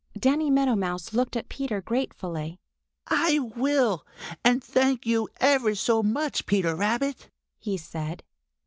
[0.17, 2.59] Danny Meadow Mouse looked at Peter gratefully.
[3.05, 4.03] "I will,
[4.43, 8.23] and thank you ever so much, Peter Rabbit," he said.